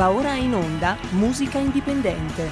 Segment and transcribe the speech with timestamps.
[0.00, 2.48] Va ora in onda Musica Indipendente.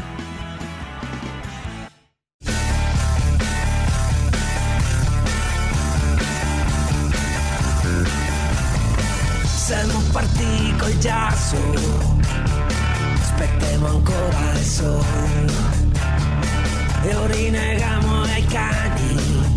[9.45, 11.57] Siamo partiti col giasso,
[13.19, 15.53] aspettiamo ancora il sole
[17.03, 19.55] e ora rinegamo ai cani,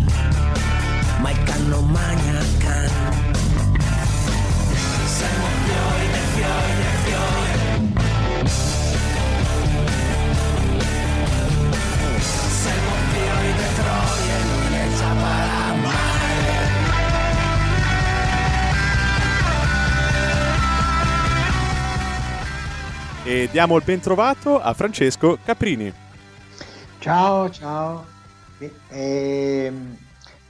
[1.20, 2.90] ma il canno magna can.
[5.08, 6.91] Siamo fiori dei fiori.
[23.32, 25.94] E diamo il bentrovato a Francesco Caprini.
[27.00, 28.06] Ciao, ciao.
[28.58, 29.98] E- ehm,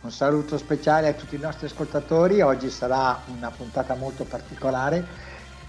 [0.02, 2.42] un saluto speciale a tutti i nostri ascoltatori.
[2.42, 5.06] Oggi sarà una puntata molto particolare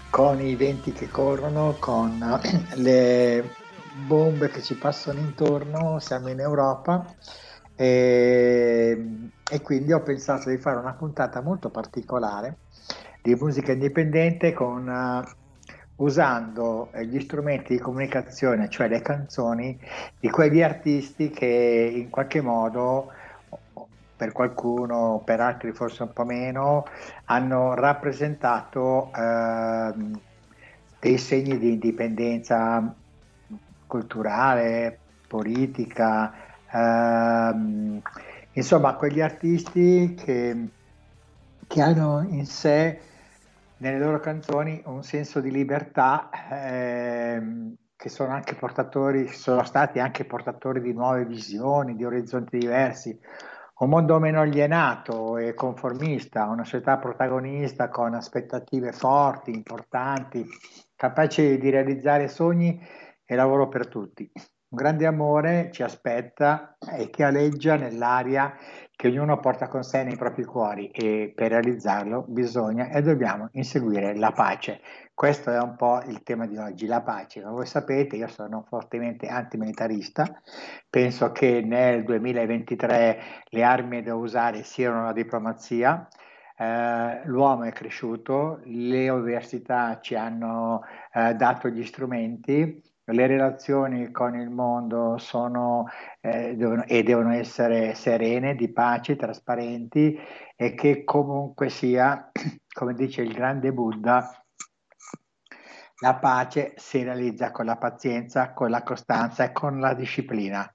[0.09, 2.41] con i venti che corrono, con
[2.75, 3.53] le
[4.07, 5.99] bombe che ci passano intorno.
[5.99, 7.05] Siamo in Europa
[7.75, 12.57] e, e quindi ho pensato di fare una puntata molto particolare
[13.21, 15.23] di musica indipendente con eh,
[15.97, 19.79] usando eh, gli strumenti di comunicazione, cioè le canzoni
[20.19, 23.11] di quegli artisti che in qualche modo,
[24.15, 26.83] per qualcuno, per altri forse un po' meno,
[27.25, 30.21] hanno rappresentato ehm,
[30.99, 32.95] dei segni di indipendenza
[33.85, 36.33] culturale, politica,
[36.73, 38.01] ehm,
[38.53, 40.67] insomma quegli artisti che,
[41.67, 42.99] che hanno in sé
[43.77, 50.25] nelle loro canzoni un senso di libertà ehm, che sono anche portatori, sono stati anche
[50.25, 53.17] portatori di nuove visioni, di orizzonti diversi,
[53.79, 60.45] un mondo meno alienato e conformista, una società protagonista con aspettative forti, importanti,
[60.95, 62.81] capace di realizzare sogni
[63.25, 64.29] e lavoro per tutti.
[64.73, 68.57] Un grande amore ci aspetta e che aleggia nell'aria
[68.95, 74.17] che ognuno porta con sé nei propri cuori e per realizzarlo bisogna e dobbiamo inseguire
[74.17, 74.81] la pace.
[75.13, 77.43] Questo è un po' il tema di oggi, la pace.
[77.43, 80.41] Come voi sapete io sono fortemente antimilitarista,
[80.89, 86.07] penso che nel 2023 le armi da usare siano la diplomazia,
[86.57, 90.81] eh, l'uomo è cresciuto, le università ci hanno
[91.13, 95.87] eh, dato gli strumenti, le relazioni con il mondo sono
[96.21, 100.17] eh, devono, e devono essere serene, di pace, trasparenti
[100.55, 102.31] e che comunque sia,
[102.71, 104.43] come dice il grande Buddha,
[105.99, 110.69] la pace si realizza con la pazienza, con la costanza e con la disciplina.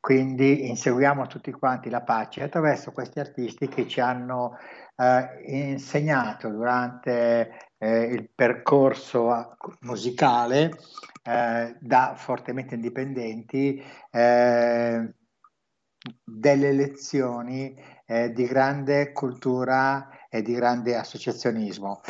[0.00, 4.56] Quindi inseguiamo tutti quanti la pace attraverso questi artisti che ci hanno
[4.96, 10.70] eh, insegnato durante eh, il percorso musicale
[11.24, 15.14] eh, da fortemente indipendenti eh,
[16.22, 17.74] delle lezioni
[18.06, 22.00] eh, di grande cultura e di grande associazionismo.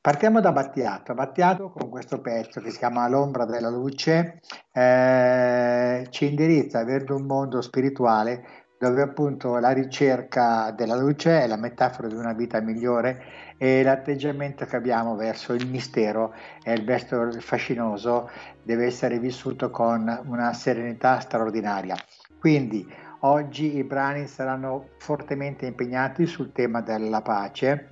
[0.00, 1.14] Partiamo da Battiato.
[1.14, 7.24] Battiato con questo pezzo che si chiama L'ombra della luce eh, ci indirizza verso un
[7.24, 13.22] mondo spirituale dove appunto la ricerca della luce è la metafora di una vita migliore
[13.56, 18.30] e l'atteggiamento che abbiamo verso il mistero e il verso fascinoso
[18.62, 21.96] deve essere vissuto con una serenità straordinaria.
[22.38, 22.86] Quindi
[23.20, 27.88] oggi i brani saranno fortemente impegnati sul tema della pace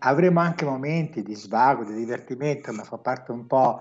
[0.00, 3.80] avremo anche momenti di svago, di divertimento, ma fa parte un po'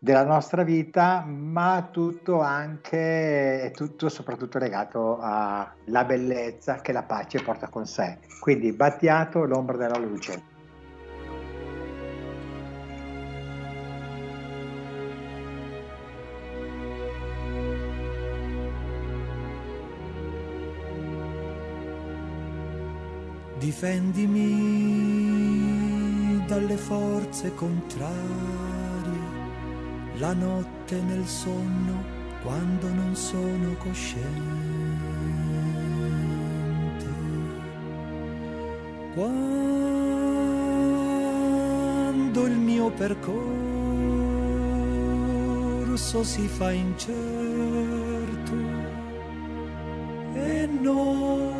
[0.00, 7.42] della nostra vita, ma tutto anche è tutto soprattutto legato alla bellezza che la pace
[7.42, 8.18] porta con sé.
[8.40, 10.56] Quindi Battiato, l'ombra della luce.
[23.58, 24.46] Difendimi
[26.46, 28.77] dalle forze contrarie,
[30.18, 32.02] la notte nel sonno
[32.42, 34.26] quando non sono cosciente.
[39.14, 39.66] Quando
[42.46, 43.46] il mio percorso
[46.24, 47.16] si fa incerto
[50.34, 51.57] e non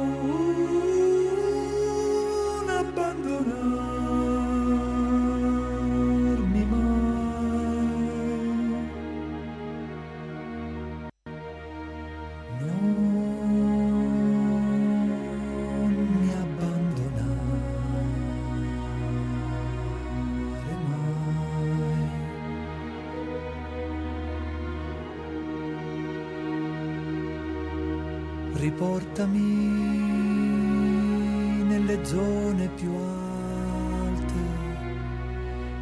[32.02, 34.34] Zone più alte,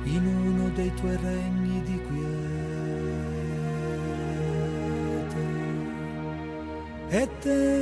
[0.05, 2.35] in uno dei tuoi regni di quiete.
[7.09, 7.79] È tempo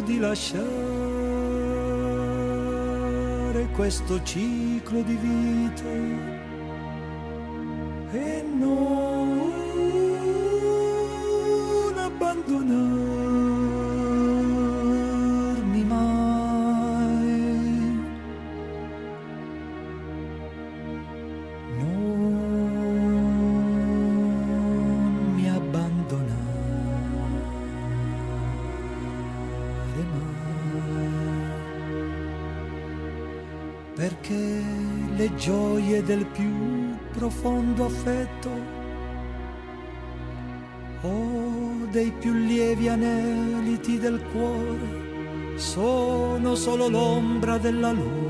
[0.00, 0.58] di lasciare
[3.74, 5.84] questo ciclo di vita
[8.12, 9.52] e non
[11.96, 13.27] abbandonarmi
[36.08, 38.48] del più profondo affetto
[41.02, 48.27] o dei più lievi aneliti del cuore sono solo l'ombra della luce.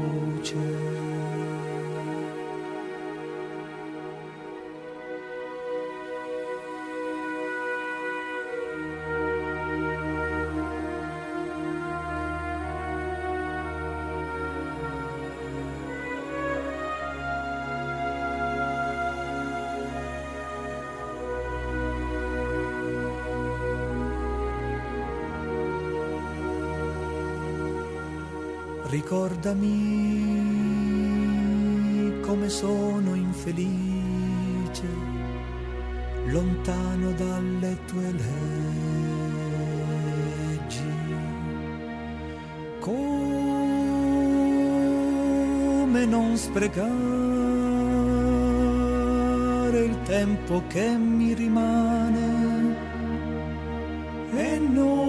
[29.10, 30.20] Ricordami
[32.20, 34.86] come sono infelice,
[36.26, 38.36] lontano dalle tue leggi.
[42.80, 43.14] Come
[46.04, 46.84] non sprecare
[49.86, 52.76] il tempo che mi rimane
[54.32, 55.07] e non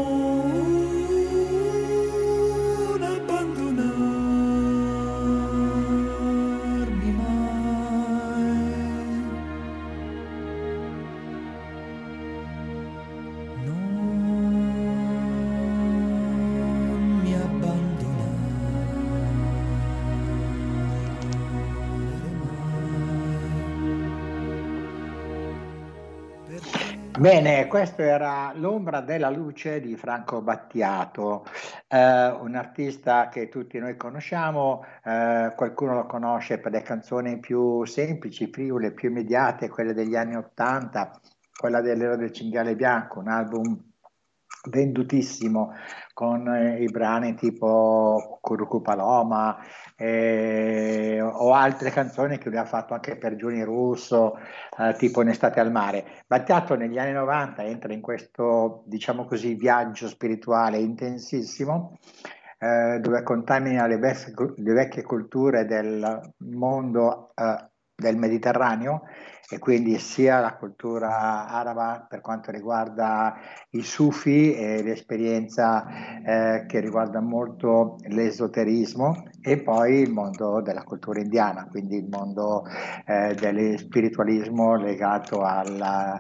[27.20, 31.46] Bene, questo era L'ombra della luce di Franco Battiato,
[31.90, 37.84] eh, un artista che tutti noi conosciamo, eh, qualcuno lo conosce per le canzoni più
[37.84, 41.12] semplici, frivole, più immediate, quelle degli anni Ottanta,
[41.54, 43.84] quella dell'Ero del Cinghiale Bianco, un album
[44.70, 45.74] vendutissimo
[46.20, 49.58] con eh, i brani tipo Curucu Paloma
[49.96, 54.38] eh, o altre canzoni che lui ha fatto anche per Giuni Russo,
[54.78, 56.04] eh, tipo In estate al mare.
[56.28, 61.98] Battiato negli anni 90 entra in questo, diciamo così, viaggio spirituale intensissimo
[62.58, 67.66] eh, dove contamina le, vecchie- le vecchie culture del mondo eh,
[67.96, 69.04] del Mediterraneo
[69.50, 73.36] e quindi sia la cultura araba per quanto riguarda
[73.72, 75.86] i sufi e l'esperienza
[76.24, 82.64] eh, che riguarda molto l'esoterismo e poi il mondo della cultura indiana, quindi il mondo
[83.06, 86.20] eh, dello spiritualismo legato alla-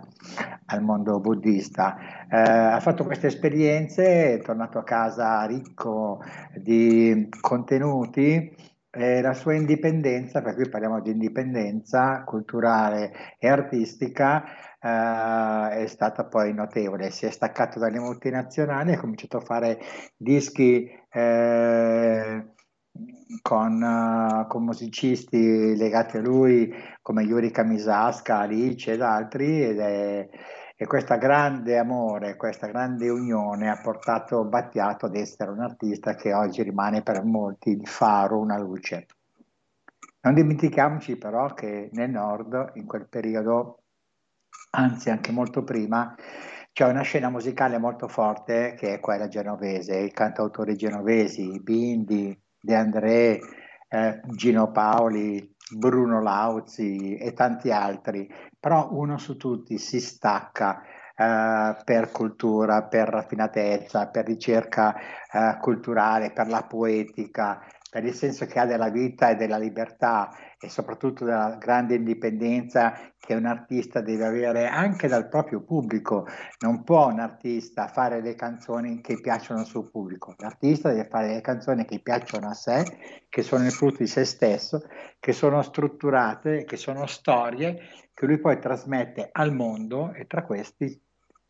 [0.66, 1.98] al mondo buddista.
[2.30, 6.22] Eh, ha fatto queste esperienze, è tornato a casa ricco
[6.56, 14.44] di contenuti e la sua indipendenza, per cui parliamo di indipendenza culturale e artistica,
[14.80, 17.12] eh, è stata poi notevole.
[17.12, 19.80] Si è staccato dalle multinazionali, ha cominciato a fare
[20.18, 22.46] dischi eh,
[23.42, 30.30] con, eh, con musicisti legati a lui come Yuri Kamisaska, Alice ed altri ed è,
[30.82, 36.34] e questo grande amore, questa grande unione ha portato Battiato ad essere un artista che
[36.34, 39.08] oggi rimane per molti il faro, una luce.
[40.22, 43.80] Non dimentichiamoci però che nel nord, in quel periodo,
[44.70, 46.16] anzi anche molto prima,
[46.72, 52.76] c'è una scena musicale molto forte che è quella genovese, i cantautori genovesi, Bindi, De
[52.76, 53.38] André,
[53.90, 60.82] eh, Gino Paoli, Bruno Lauzi e tanti altri, però uno su tutti si stacca
[61.16, 68.46] eh, per cultura, per raffinatezza, per ricerca eh, culturale, per la poetica, per il senso
[68.46, 74.00] che ha della vita e della libertà e soprattutto della grande indipendenza che un artista
[74.00, 76.28] deve avere anche dal proprio pubblico.
[76.60, 81.34] Non può un artista fare le canzoni che piacciono al suo pubblico, l'artista deve fare
[81.34, 82.84] le canzoni che piacciono a sé,
[83.28, 84.84] che sono il frutto di se stesso,
[85.20, 87.78] che sono strutturate, che sono storie
[88.20, 91.02] che lui poi trasmette al mondo e tra questi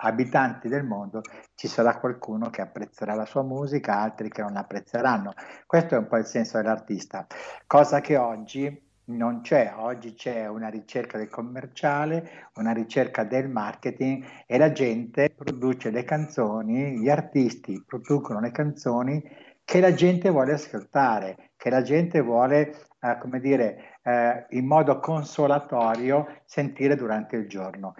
[0.01, 1.23] abitanti del mondo
[1.55, 5.33] ci sarà qualcuno che apprezzerà la sua musica, altri che non apprezzeranno.
[5.65, 7.25] Questo è un po' il senso dell'artista,
[7.65, 14.23] cosa che oggi non c'è, oggi c'è una ricerca del commerciale, una ricerca del marketing
[14.45, 19.23] e la gente produce le canzoni, gli artisti producono le canzoni
[19.63, 24.99] che la gente vuole ascoltare, che la gente vuole, eh, come dire, eh, in modo
[24.99, 27.93] consolatorio sentire durante il giorno.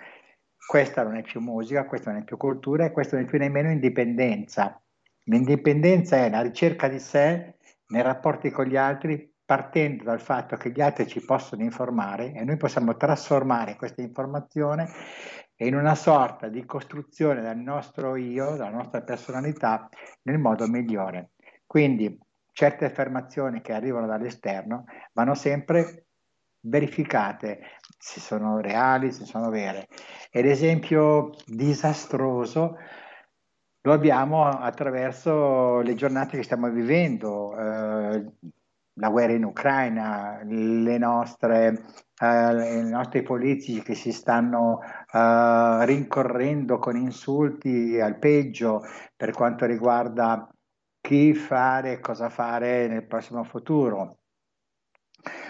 [0.67, 3.37] Questa non è più musica, questa non è più cultura e questa non è più
[3.37, 4.81] nemmeno indipendenza.
[5.25, 7.55] L'indipendenza è la ricerca di sé
[7.87, 12.43] nei rapporti con gli altri partendo dal fatto che gli altri ci possono informare e
[12.43, 14.87] noi possiamo trasformare questa informazione
[15.57, 19.89] in una sorta di costruzione del nostro io, della nostra personalità,
[20.23, 21.31] nel modo migliore.
[21.65, 22.15] Quindi
[22.59, 26.07] certe affermazioni che arrivano dall'esterno vanno sempre
[26.63, 27.61] verificate
[27.97, 29.87] se sono reali, se sono vere.
[30.29, 32.75] E l'esempio disastroso
[33.79, 37.57] lo abbiamo attraverso le giornate che stiamo vivendo.
[37.57, 38.31] Eh,
[38.95, 41.85] la guerra in Ucraina, le nostre,
[42.19, 44.81] eh, i nostri politici che si stanno
[45.13, 48.81] eh, rincorrendo con insulti al peggio
[49.15, 50.45] per quanto riguarda
[51.09, 54.17] chi fare e cosa fare nel prossimo futuro.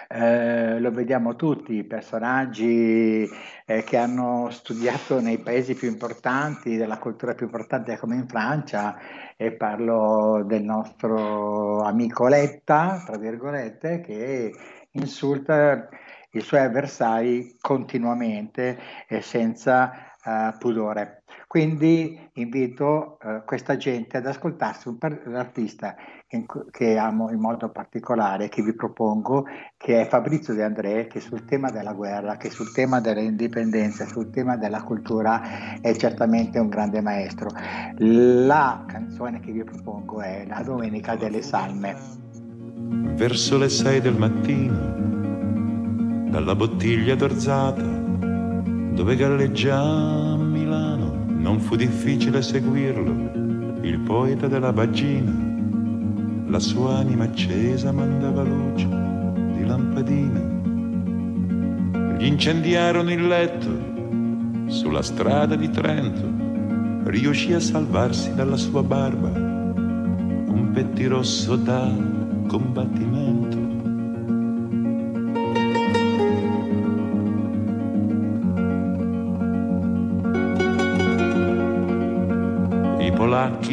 [0.07, 3.27] Eh, lo vediamo tutti, personaggi
[3.65, 8.97] eh, che hanno studiato nei paesi più importanti, della cultura più importante come in Francia,
[9.35, 14.53] e parlo del nostro amico Letta, tra virgolette, che
[14.91, 15.89] insulta
[16.31, 21.18] i suoi avversari continuamente e senza uh, pudore.
[21.49, 25.95] Quindi invito uh, questa gente ad ascoltarsi per- un artista
[26.27, 31.19] che, che, amo in modo particolare, che vi propongo, che è Fabrizio De André, che
[31.19, 36.59] sul tema della guerra, che sul tema delle indipendenze, sul tema della cultura è certamente
[36.59, 37.49] un grande maestro.
[37.97, 41.95] La canzone che vi propongo è La Domenica delle Salme.
[43.15, 44.77] Verso le sei del mattino,
[46.29, 50.48] dalla bottiglia d'orzata, dove galleggia a Milano,
[51.39, 55.49] non fu difficile seguirlo, il poeta della bagina
[56.49, 60.57] la sua anima accesa mandava luce di lampadina.
[62.17, 70.71] Gli incendiarono il letto sulla strada di Trento, riuscì a salvarsi dalla sua barba un
[70.73, 71.93] pettirosso da
[72.47, 73.48] combattimento.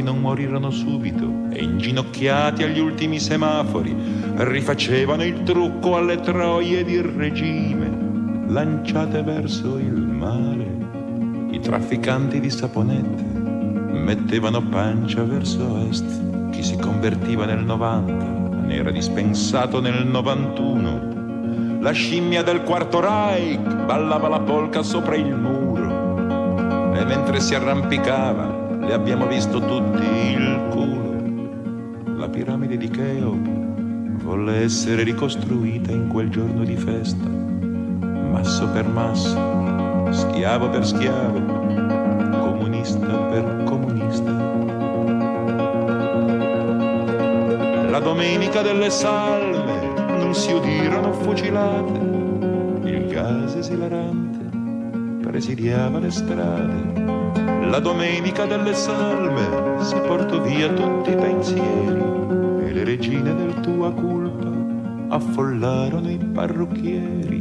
[0.06, 3.92] Non morirono subito e inginocchiati agli ultimi semafori
[4.36, 7.90] rifacevano il trucco alle troie di regime
[8.46, 11.48] lanciate verso il mare.
[11.50, 16.04] I trafficanti di saponette mettevano pancia verso est.
[16.50, 18.12] Chi si convertiva nel 90
[18.60, 21.80] ne era dispensato nel 91.
[21.80, 28.55] La scimmia del quarto Reich ballava la polca sopra il muro e mentre si arrampicava
[28.86, 33.36] le abbiamo visto tutti il culo la piramide di Cheo
[34.22, 39.38] volle essere ricostruita in quel giorno di festa, masso per masso,
[40.10, 41.40] schiavo per schiavo,
[42.30, 44.30] comunista per comunista.
[47.90, 51.98] La domenica delle salme non si udirono fucilate,
[52.88, 54.44] il gas esilarante
[55.22, 57.15] presidiava le strade.
[57.70, 62.06] La domenica delle salme si portò via tutti i pensieri
[62.86, 64.48] regine del tua culpa
[65.08, 67.35] affollarono i parrucchieri.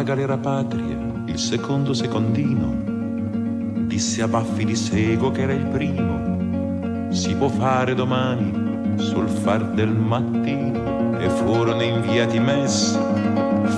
[0.00, 7.12] Nell'assolata galera patria il secondo secondino disse a Baffi di Sego che era il primo.
[7.12, 12.96] Si può fare domani sul far del mattino e furono inviati messi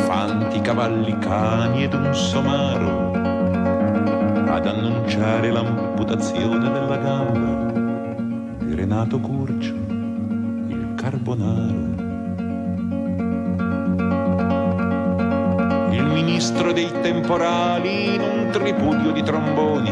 [0.06, 3.10] fanti, cavalli, cani ed un somaro
[4.48, 9.74] ad annunciare l'amputazione della gamba di Renato Curcio,
[10.68, 11.91] il carbonaro.
[16.52, 19.90] Ministro dei temporali in un tripudio di tromboni.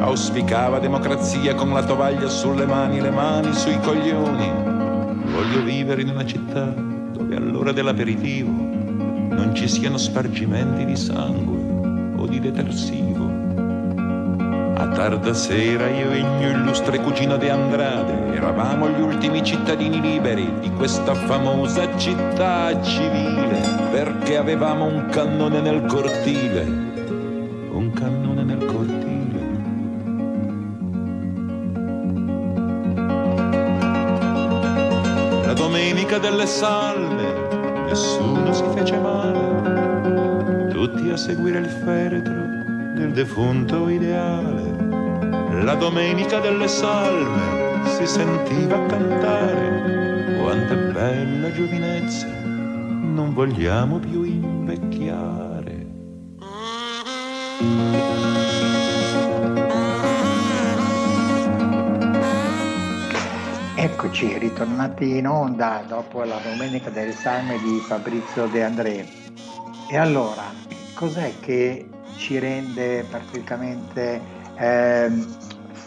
[0.00, 4.50] Auspicava democrazia con la tovaglia sulle mani, le mani sui coglioni.
[5.26, 12.26] Voglio vivere in una città dove all'ora dell'aperitivo non ci siano spargimenti di sangue o
[12.26, 13.26] di detersivo.
[14.74, 20.00] A tarda sera io e il mio illustre cugino De Andrade eravamo gli ultimi cittadini
[20.00, 23.37] liberi di questa famosa città civile
[24.08, 29.40] perché avevamo un cannone nel cortile, un cannone nel cortile.
[35.44, 42.46] La domenica delle salme nessuno si fece male, tutti a seguire il feretro
[42.94, 44.86] del defunto ideale.
[45.64, 52.26] La domenica delle salme si sentiva cantare, quanta bella giovinezza,
[53.18, 55.86] non vogliamo più invecchiare.
[63.74, 69.04] Eccoci, ritornati in onda dopo la domenica delle salme di Fabrizio De André.
[69.90, 70.44] E allora,
[70.94, 74.20] cos'è che ci rende praticamente
[74.54, 75.26] ehm,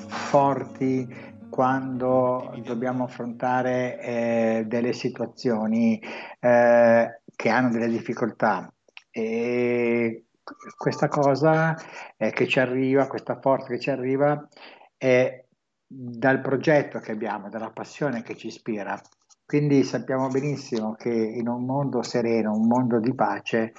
[0.07, 6.01] forti quando dobbiamo affrontare eh, delle situazioni
[6.39, 8.71] eh, che hanno delle difficoltà?
[9.09, 10.25] E
[10.77, 11.75] questa cosa
[12.15, 14.47] eh, che ci arriva, questa forza che ci arriva,
[14.95, 15.43] è
[15.87, 19.01] dal progetto che abbiamo, dalla passione che ci ispira.
[19.43, 23.73] Quindi sappiamo benissimo che in un mondo sereno, un mondo di pace,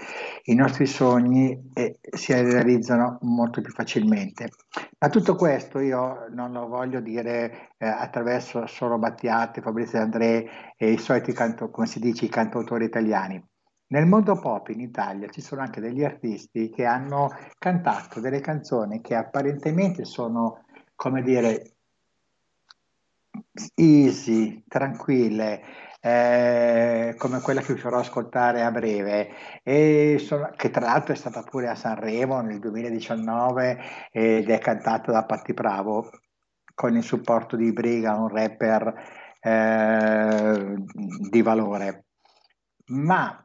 [0.44, 4.50] i nostri sogni eh, si realizzano molto più facilmente.
[4.98, 10.90] Ma tutto questo io non lo voglio dire eh, attraverso solo Battiate, Fabrizio André e
[10.90, 13.42] i soliti, canto, come si dice, i cantautori italiani.
[13.92, 19.02] Nel mondo pop in Italia ci sono anche degli artisti che hanno cantato delle canzoni
[19.02, 21.74] che apparentemente sono, come dire,
[23.74, 25.62] easy, tranquille,
[26.00, 29.28] eh, come quella che vi farò ascoltare a breve,
[29.62, 33.78] e sono, che tra l'altro è stata pure a Sanremo nel 2019
[34.10, 36.08] ed è cantata da Patti Bravo
[36.74, 38.94] con il supporto di Briga, un rapper
[39.38, 40.76] eh,
[41.28, 42.06] di valore.
[42.86, 43.42] Ma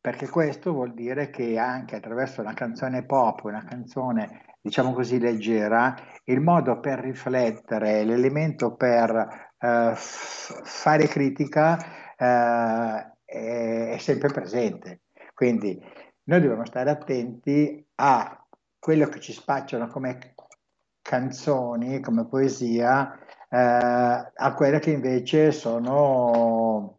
[0.00, 5.94] perché questo vuol dire che anche attraverso una canzone pop, una canzone diciamo così leggera,
[6.24, 11.78] il modo per riflettere, l'elemento per eh, fare critica
[12.16, 15.02] eh, è, sempre presente.
[15.34, 15.80] Quindi
[16.24, 18.46] noi dobbiamo stare attenti a
[18.78, 20.34] quello che ci spacciano come
[21.00, 26.97] canzoni, come poesia, eh, a quelle che invece sono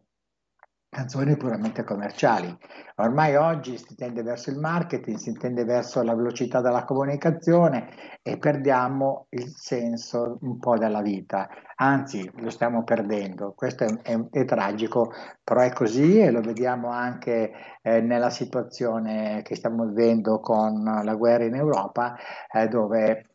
[0.90, 2.54] canzoni puramente commerciali.
[2.96, 7.88] Ormai oggi si tende verso il marketing, si tende verso la velocità della comunicazione
[8.22, 13.54] e perdiamo il senso un po' della vita, anzi lo stiamo perdendo.
[13.54, 15.12] Questo è, è, è tragico,
[15.44, 21.14] però è così e lo vediamo anche eh, nella situazione che stiamo vivendo con la
[21.14, 22.16] guerra in Europa,
[22.52, 23.29] eh, dove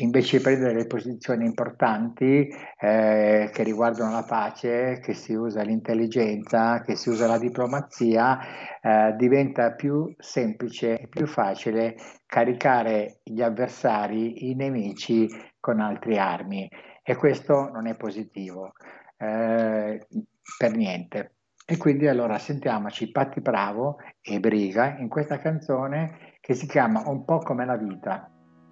[0.00, 6.82] invece di prendere le posizioni importanti eh, che riguardano la pace, che si usa l'intelligenza,
[6.82, 8.38] che si usa la diplomazia,
[8.80, 16.68] eh, diventa più semplice e più facile caricare gli avversari, i nemici con altre armi
[17.02, 18.72] e questo non è positivo
[19.18, 20.06] eh,
[20.58, 21.34] per niente.
[21.66, 27.24] E quindi allora sentiamoci Patti Bravo e Briga in questa canzone che si chiama Un
[27.24, 28.28] po' come la vita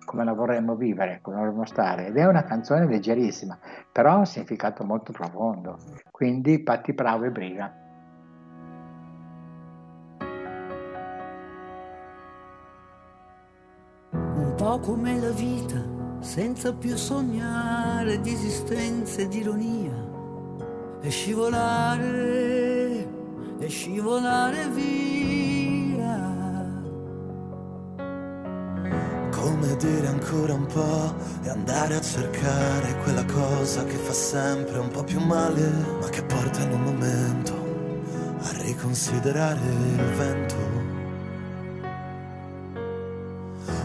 [0.08, 2.06] come la vorremmo vivere, come vorremmo stare.
[2.06, 3.58] Ed è una canzone leggerissima,
[3.92, 5.76] però ha un significato molto profondo.
[6.10, 7.70] Quindi Patti Bravo e Briga.
[14.12, 15.84] Un po' come la vita,
[16.20, 19.92] senza più sognare di esistenza e di ironia,
[21.02, 23.06] e scivolare,
[23.58, 25.37] e scivolare via
[29.78, 31.14] Come dire ancora un po'
[31.44, 36.20] e andare a cercare quella cosa che fa sempre un po' più male, ma che
[36.24, 37.52] porta in un momento
[38.40, 40.56] a riconsiderare il vento.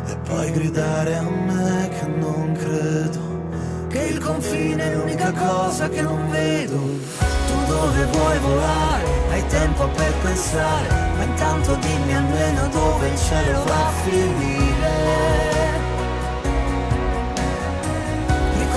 [0.08, 6.02] E poi gridare a me che non credo, che il confine è l'unica cosa che
[6.02, 6.76] non vedo.
[6.76, 9.06] Tu dove vuoi volare?
[9.30, 14.63] Hai tempo per pensare, ma intanto dimmi almeno dove il cielo va a finire.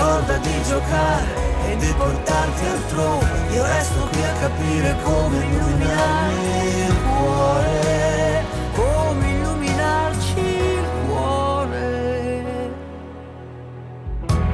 [0.07, 1.27] Ricorda di giocare
[1.69, 3.27] e di portarti altrove.
[3.51, 8.45] Io resto qui a capire come illuminarmi il cuore.
[8.73, 12.73] come illuminarci il cuore.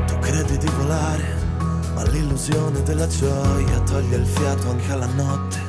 [0.07, 1.37] Tu credi di volare,
[1.97, 5.61] ma l'illusione della gioia toglie il fiato anche alla notte.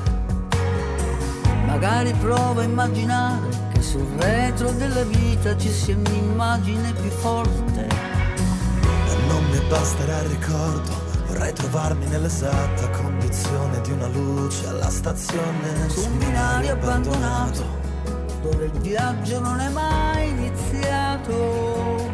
[1.65, 7.92] Magari provo a immaginare che sul retro della vita ci sia un'immagine più forte.
[9.73, 10.91] Basterà il ricordo,
[11.25, 17.65] vorrei trovarmi nell'esatta condizione di una luce alla stazione Su un binario abbandonato,
[18.43, 22.11] dove il viaggio non è mai iniziato.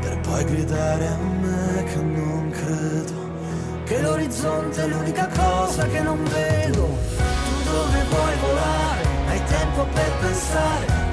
[0.00, 6.24] Per poi gridare a me che non credo Che l'orizzonte è l'unica cosa che non
[6.24, 6.86] vedo.
[6.86, 9.02] Tu dove vuoi volare?
[9.28, 11.03] Hai tempo per pensare,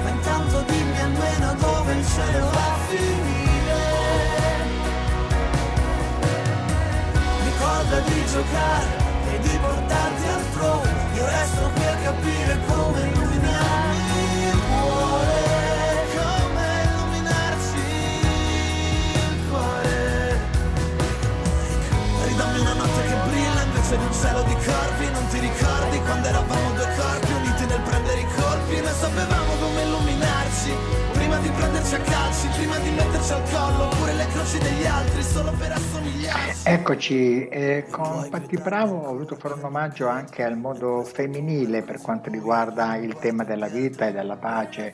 [8.52, 8.86] giocare
[9.32, 15.40] e di portarti altrove Io resto qui a capire come illuminarmi il cuore
[16.12, 17.84] Come illuminarci
[19.14, 20.40] il cuore.
[22.26, 25.10] Ridammi una notte che brilla invece di un cielo di corpi.
[25.10, 28.80] Non ti ricordi quando eravamo due corpi uniti nel prendere i colpi?
[28.80, 31.01] Noi sapevamo come illuminarci
[31.62, 35.70] Prenderci a calci, prima di metterci al collo Oppure le croci degli altri solo per
[35.70, 41.82] assomigliarci Eccoci, eh, con Patti Bravo ho voluto fare un omaggio anche al modo femminile
[41.82, 44.92] per quanto riguarda il tema della vita e della pace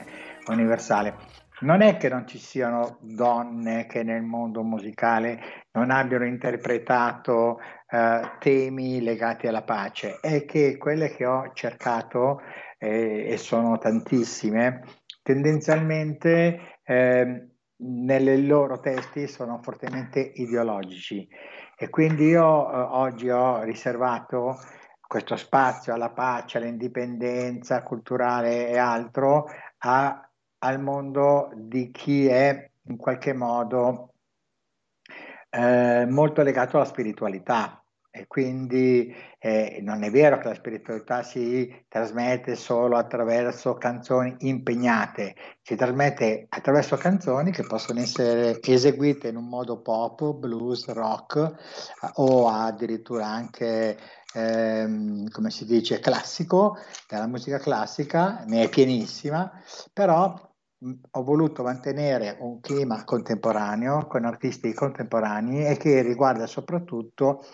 [0.48, 1.14] universale.
[1.60, 5.40] Non è che non ci siano donne che nel mondo musicale
[5.72, 12.42] non abbiano interpretato eh, temi legati alla pace, è che quelle che ho cercato,
[12.78, 14.82] eh, e sono tantissime,
[15.28, 21.28] tendenzialmente eh, nei loro testi sono fortemente ideologici
[21.76, 22.40] e quindi io
[22.72, 24.58] eh, oggi ho riservato
[25.06, 32.96] questo spazio alla pace, all'indipendenza culturale e altro a- al mondo di chi è in
[32.96, 34.14] qualche modo
[35.50, 37.84] eh, molto legato alla spiritualità.
[38.18, 45.36] E quindi eh, non è vero che la spiritualità si trasmette solo attraverso canzoni impegnate,
[45.62, 52.10] si trasmette attraverso canzoni che possono essere eseguite in un modo pop, blues, rock eh,
[52.14, 53.96] o addirittura anche,
[54.34, 56.76] ehm, come si dice, classico,
[57.08, 59.48] della musica classica, ne è pienissima,
[59.92, 60.34] però
[61.10, 67.44] ho voluto mantenere un clima contemporaneo con artisti contemporanei e che riguarda soprattutto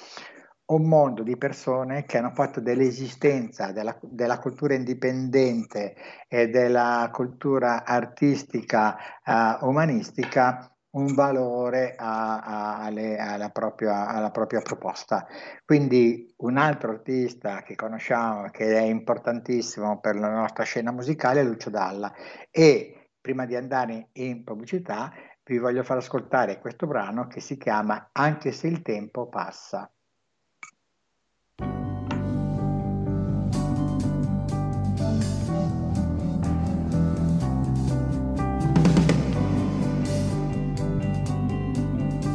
[0.66, 5.94] un mondo di persone che hanno fatto dell'esistenza della, della cultura indipendente
[6.28, 14.60] e della cultura artistica eh, umanistica un valore a- a- alle- alla, propria, alla propria
[14.62, 15.26] proposta.
[15.64, 21.44] Quindi un altro artista che conosciamo, che è importantissimo per la nostra scena musicale, è
[21.44, 22.12] Lucio Dalla.
[22.50, 25.12] E prima di andare in pubblicità,
[25.44, 29.93] vi voglio far ascoltare questo brano che si chiama Anche se il tempo passa.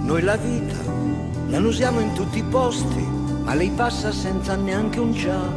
[0.10, 0.74] Noi la vita
[1.50, 3.08] la usiamo in tutti i posti,
[3.44, 5.54] ma lei passa senza neanche un ciao.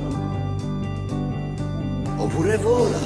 [2.19, 2.99] Oppure vola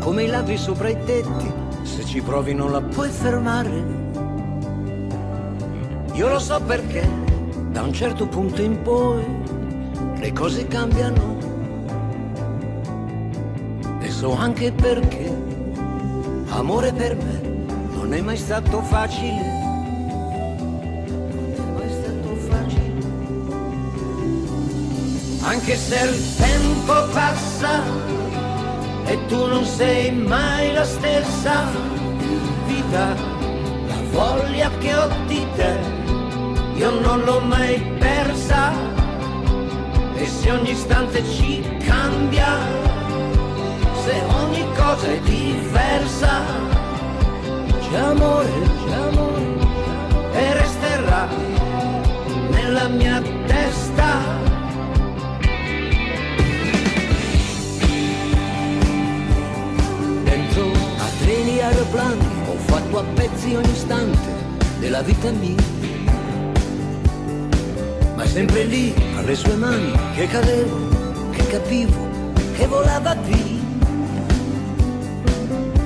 [0.00, 3.84] come i ladri sopra i tetti, se ci provi non la puoi fermare.
[6.14, 7.06] Io lo so perché,
[7.72, 9.22] da un certo punto in poi,
[10.16, 11.36] le cose cambiano.
[14.00, 15.30] E so anche perché,
[16.48, 19.59] amore per me non è mai stato facile
[25.50, 27.82] Anche se il tempo passa
[29.04, 31.64] e tu non sei mai la stessa
[32.66, 33.16] vita,
[33.88, 35.76] la voglia che ho di te,
[36.76, 38.70] io non l'ho mai persa.
[40.14, 42.56] E se ogni istante ci cambia,
[44.04, 46.42] se ogni cosa è diversa,
[47.80, 48.79] c'è amore,
[61.90, 64.18] aeroplani ho fatto a pezzi ogni istante
[64.78, 65.56] della vita mia.
[68.14, 70.76] Ma sempre lì, alle sue mani, che cadevo,
[71.30, 72.08] che capivo,
[72.54, 73.58] che volava via.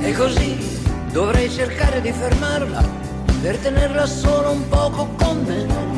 [0.01, 0.57] E così
[1.11, 2.85] dovrei cercare di fermarla
[3.41, 5.93] per tenerla solo un poco con me.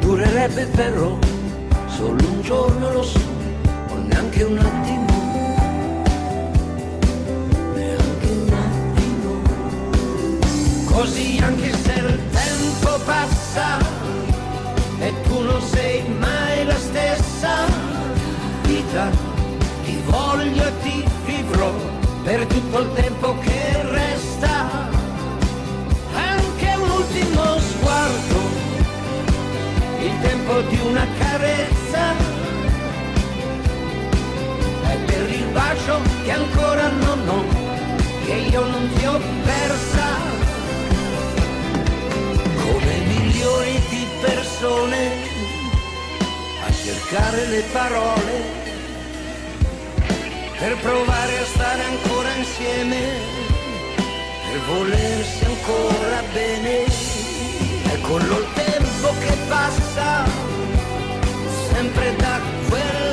[0.00, 1.18] Durerebbe però
[1.86, 3.20] solo un giorno, lo so,
[3.90, 4.97] o neanche un attimo.
[11.08, 13.78] Così anche se il tempo passa
[14.98, 17.64] e tu non sei mai la stessa
[18.64, 19.08] vita
[19.84, 21.72] ti voglio e ti vivrò
[22.24, 24.68] per tutto il tempo che resta.
[26.12, 28.40] Anche un ultimo sguardo,
[30.02, 32.12] il tempo di una carezza.
[34.82, 37.44] È per il bacio che ancora non ho,
[38.26, 40.37] che io non ti ho persa.
[43.38, 45.10] Milioni di persone
[46.66, 48.66] a cercare le parole
[50.58, 53.00] per provare a stare ancora insieme,
[54.50, 56.84] per volersi ancora bene.
[57.92, 60.24] E con lo tempo che passa,
[61.72, 63.07] sempre da quella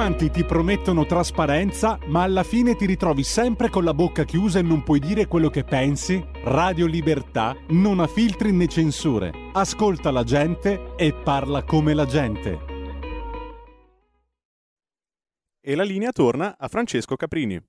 [0.00, 4.62] quanti ti promettono trasparenza, ma alla fine ti ritrovi sempre con la bocca chiusa e
[4.62, 6.26] non puoi dire quello che pensi?
[6.44, 9.30] Radio Libertà non ha filtri né censure.
[9.52, 12.58] Ascolta la gente e parla come la gente.
[15.60, 17.62] E la linea torna a Francesco Caprini.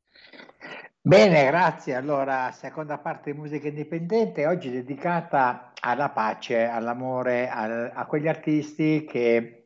[1.02, 1.96] Bene, grazie.
[1.96, 9.04] Allora, seconda parte di musica indipendente, oggi dedicata alla pace, all'amore, al- a quegli artisti
[9.04, 9.61] che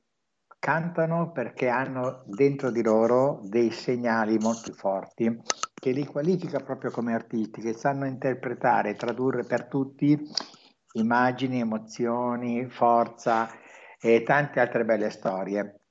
[0.65, 5.39] cantano perché hanno dentro di loro dei segnali molto forti
[5.75, 10.19] che li qualifica proprio come artisti, che sanno interpretare tradurre per tutti
[10.93, 13.47] immagini, emozioni, forza
[14.01, 15.81] e tante altre belle storie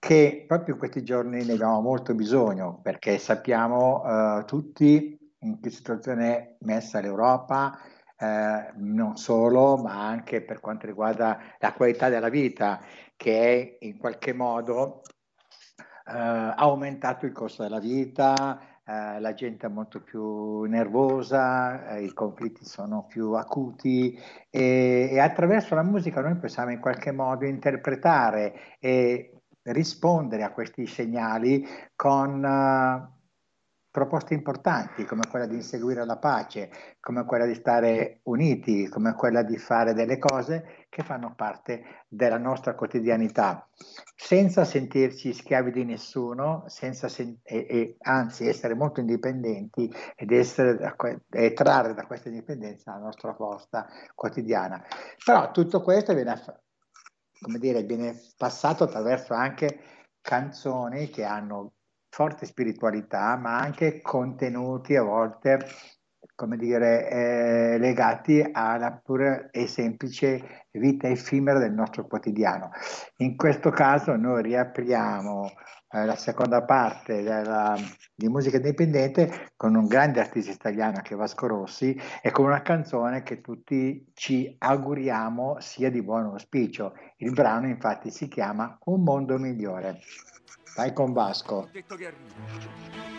[0.00, 5.70] che proprio in questi giorni ne abbiamo molto bisogno perché sappiamo eh, tutti in che
[5.70, 7.78] situazione è messa l'Europa,
[8.16, 12.80] eh, non solo, ma anche per quanto riguarda la qualità della vita
[13.16, 15.02] che in qualche modo
[16.06, 22.12] eh, aumentato il costo della vita, eh, la gente è molto più nervosa, eh, i
[22.12, 24.18] conflitti sono più acuti
[24.50, 30.86] e, e attraverso la musica noi possiamo in qualche modo interpretare e rispondere a questi
[30.86, 33.14] segnali con eh,
[33.90, 36.68] proposte importanti come quella di inseguire la pace,
[37.00, 42.38] come quella di stare uniti, come quella di fare delle cose che fanno parte della
[42.38, 43.68] nostra quotidianità,
[44.14, 46.94] senza sentirci schiavi di nessuno, sen-
[47.42, 52.92] e, e anzi essere molto indipendenti ed essere da que- e trarre da questa indipendenza
[52.92, 54.84] la nostra forza quotidiana.
[55.24, 56.60] Però tutto questo viene, aff-
[57.58, 59.80] dire, viene passato attraverso anche
[60.20, 61.72] canzoni che hanno
[62.08, 65.58] forte spiritualità, ma anche contenuti a volte,
[66.34, 72.70] come dire, eh, legati alla pura e semplice vita effimera del nostro quotidiano.
[73.18, 75.50] In questo caso noi riapriamo
[75.94, 77.76] eh, la seconda parte della-
[78.14, 82.62] di musica indipendente con un grande artista italiano che è Vasco Rossi e con una
[82.62, 86.94] canzone che tutti ci auguriamo sia di buon auspicio.
[87.18, 90.00] Il brano infatti si chiama Un mondo migliore.
[90.76, 91.68] Vai con Vasco.
[91.70, 93.13] Non è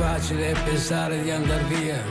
[0.00, 2.02] facile pensare di andar via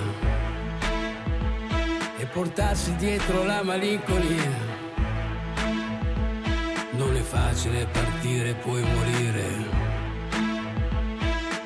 [2.20, 4.52] e portarsi dietro la malinconia.
[6.92, 9.48] Non è facile partire e poi morire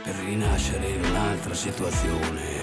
[0.03, 2.62] per rinascere in un'altra situazione,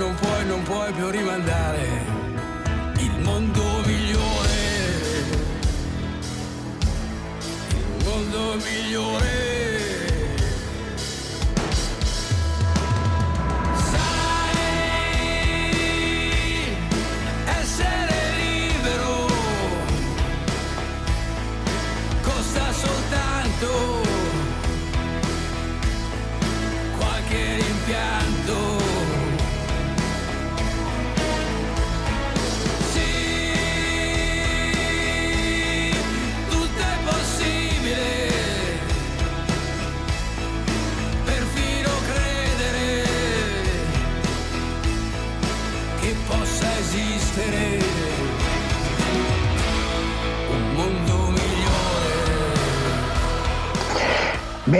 [0.00, 1.59] Non puoi, non puoi, più rimandare.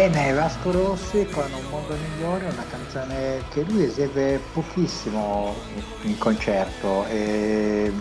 [0.00, 5.54] Bene, Vasco Rossi con Un mondo migliore, una canzone che lui esegue pochissimo
[6.04, 7.92] in concerto e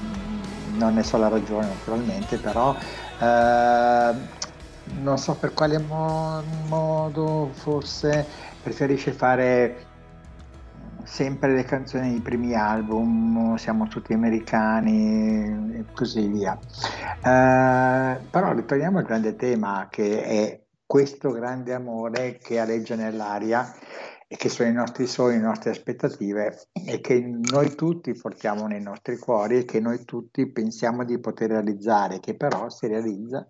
[0.78, 2.74] non ne so la ragione naturalmente, però
[3.20, 4.14] eh,
[5.02, 8.26] non so per quale mo- modo forse
[8.64, 9.86] preferisce fare
[11.04, 16.58] sempre le canzoni dei primi album, siamo tutti americani e così via.
[17.26, 23.64] Eh, però ritorniamo al grande tema che è questo grande amore che aleggia nell'aria
[24.28, 28.82] e che sono i nostri sogni, le nostre aspettative e che noi tutti portiamo nei
[28.82, 33.48] nostri cuori e che noi tutti pensiamo di poter realizzare, che però si realizza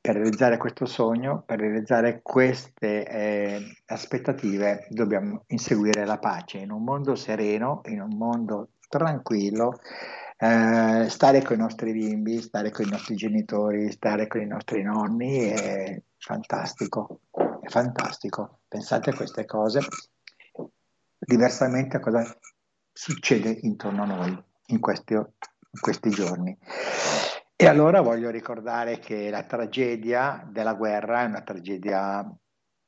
[0.00, 6.84] per realizzare questo sogno, per realizzare queste eh, aspettative, dobbiamo inseguire la pace in un
[6.84, 9.78] mondo sereno, in un mondo tranquillo,
[10.40, 14.82] eh, stare con i nostri bimbi, stare con i nostri genitori, stare con i nostri
[14.82, 17.22] nonni è fantastico,
[17.60, 18.60] è fantastico.
[18.68, 19.80] Pensate a queste cose,
[21.18, 22.38] diversamente a cosa
[22.92, 26.56] succede intorno a noi in questi, in questi giorni.
[27.56, 32.24] E allora voglio ricordare che la tragedia della guerra è una tragedia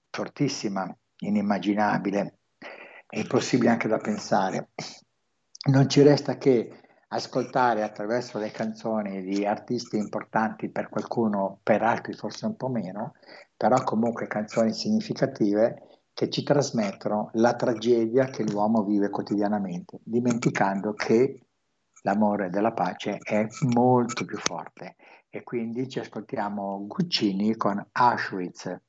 [0.08, 2.38] fortissima, inimmaginabile,
[3.08, 4.68] è impossibile anche da pensare.
[5.70, 6.79] Non ci resta che
[7.12, 13.14] ascoltare attraverso le canzoni di artisti importanti per qualcuno, per altri forse un po' meno,
[13.56, 21.46] però comunque canzoni significative che ci trasmettono la tragedia che l'uomo vive quotidianamente, dimenticando che
[22.02, 24.96] l'amore della pace è molto più forte.
[25.28, 28.80] E quindi ci ascoltiamo Guccini con Auschwitz.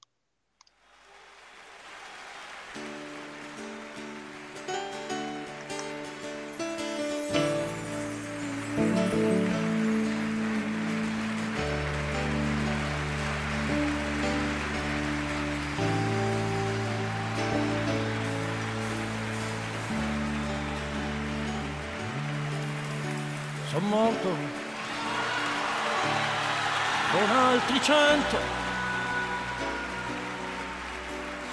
[27.81, 28.37] Altri cento.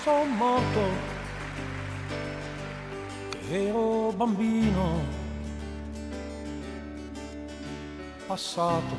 [0.02, 1.16] Sono morto.
[3.50, 5.04] Ero bambino,
[8.26, 8.96] passato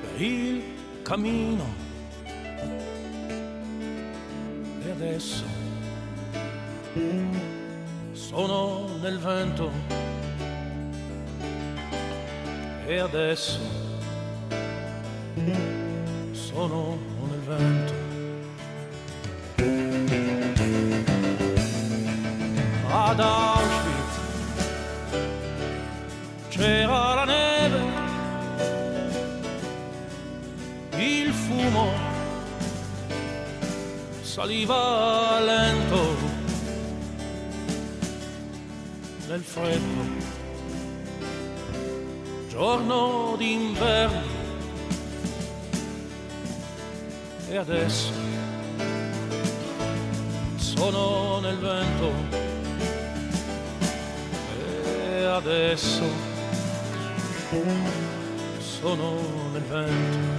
[0.00, 0.62] per il
[1.02, 1.82] cammino.
[4.84, 5.44] E adesso
[8.12, 9.70] sono nel vento.
[12.86, 13.83] E adesso
[16.32, 17.92] sono nel vento.
[22.88, 24.20] Ad Auschwitz
[26.48, 27.80] c'era la neve,
[30.96, 31.92] il fumo
[34.22, 36.16] saliva lento
[39.26, 40.42] nel freddo
[42.48, 44.23] giorno d'inverno
[47.54, 48.10] e adesso
[50.56, 52.12] sono nel vento.
[54.58, 56.02] E adesso
[58.58, 59.20] sono
[59.52, 60.32] nel vento.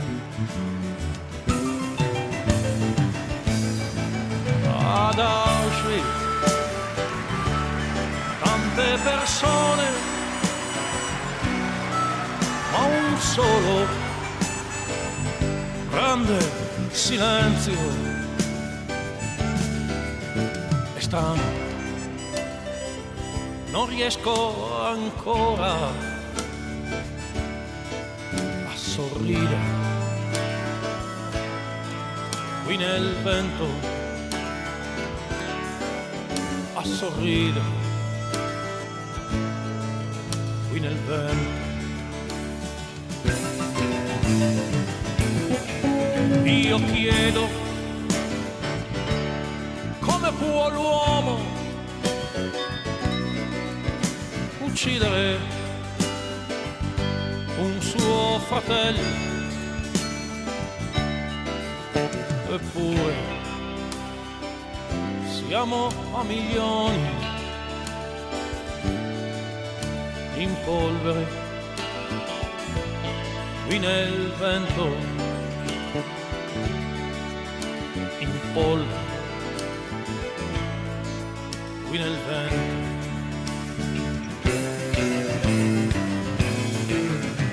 [4.78, 6.54] Ad Auschwitz
[8.44, 9.84] tante persone
[12.72, 13.88] ma un solo
[15.90, 16.65] grande
[16.96, 17.78] silenzio
[20.96, 21.42] è strano.
[23.72, 26.14] Non riesco ancora
[28.96, 29.58] sorride
[32.64, 33.68] qui nel vento
[36.76, 37.85] a sorridere
[46.78, 47.48] io chiedo
[50.00, 51.40] come può l'uomo
[54.60, 55.40] uccidere
[57.58, 59.24] un suo fratello?
[62.52, 63.14] Eppure
[65.28, 67.10] siamo a milioni
[70.38, 71.26] in polvere
[73.68, 75.15] qui nel vento
[78.56, 79.04] polvere
[81.90, 82.84] qui nel vento.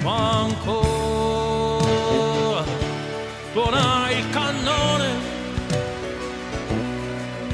[0.05, 1.43] Ma ancora
[3.53, 5.11] tuona il cannone.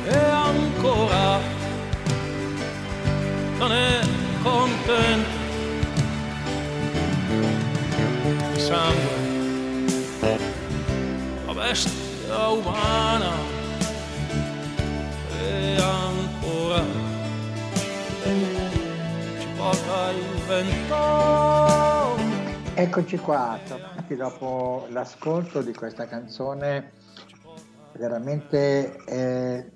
[0.05, 0.17] E
[0.51, 1.41] ancora
[3.59, 4.01] non è
[4.43, 5.37] contento.
[8.57, 9.17] Sangue
[11.47, 11.98] la bestia
[12.47, 13.31] umana
[15.39, 16.83] e ancora
[19.39, 22.17] ci porta il vento
[22.75, 26.93] Eccoci qua, tornati dopo l'ascolto di questa canzone
[27.95, 29.71] veramente eh,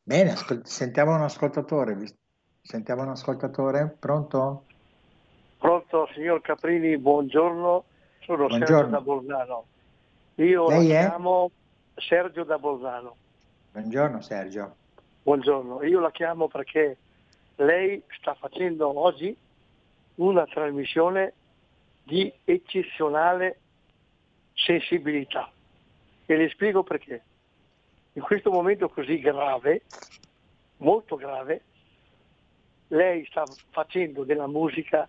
[0.00, 1.98] bene, ascol- sentiamo un ascoltatore,
[2.62, 4.66] sentiamo un ascoltatore, pronto?
[5.58, 7.84] Pronto, signor Caprini, buongiorno.
[8.20, 8.90] Sono Sergio Buongiorno.
[8.90, 9.64] da Bolzano.
[10.36, 11.08] Io Lei la è?
[11.08, 11.50] chiamo
[11.94, 13.16] Sergio da Bolzano.
[13.70, 14.74] Buongiorno Sergio.
[15.22, 16.96] Buongiorno, io la chiamo perché
[17.56, 19.36] lei sta facendo oggi
[20.16, 21.32] una trasmissione
[22.02, 23.60] di eccezionale
[24.54, 25.50] sensibilità.
[26.26, 27.22] E le spiego perché.
[28.14, 29.82] In questo momento così grave,
[30.78, 31.62] molto grave,
[32.88, 35.08] lei sta facendo della musica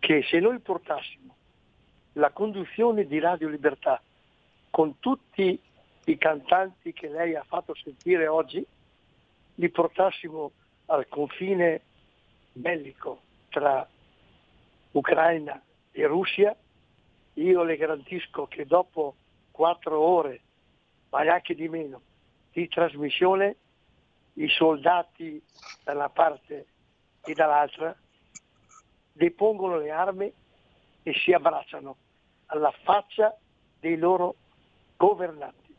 [0.00, 1.34] che se noi portassimo
[2.14, 4.00] la conduzione di Radio Libertà
[4.74, 5.56] con tutti
[6.06, 8.66] i cantanti che lei ha fatto sentire oggi,
[9.54, 10.50] li portassimo
[10.86, 11.80] al confine
[12.50, 13.20] bellico
[13.50, 13.88] tra
[14.90, 15.62] Ucraina
[15.92, 16.56] e Russia,
[17.34, 19.14] io le garantisco che dopo
[19.52, 20.40] quattro ore,
[21.10, 22.00] ma anche di meno,
[22.50, 23.56] di trasmissione,
[24.32, 25.40] i soldati
[25.84, 26.66] da una parte
[27.24, 27.96] e dall'altra
[29.12, 30.32] depongono le armi
[31.04, 31.96] e si abbracciano
[32.46, 33.38] alla faccia
[33.78, 34.34] dei loro
[34.96, 35.74] governanti.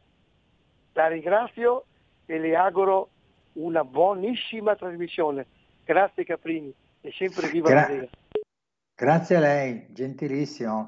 [0.94, 1.86] La ringrazio
[2.26, 3.10] e le auguro
[3.54, 5.46] una buonissima trasmissione.
[5.84, 8.08] Grazie Caprini e sempre viva Gra- la Lega.
[8.96, 10.88] Grazie a lei, gentilissimo.